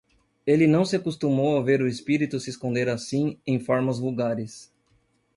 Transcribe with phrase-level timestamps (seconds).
[0.47, 4.73] Ele não se acostumou a ver o espírito se esconder assim em formas vulgares.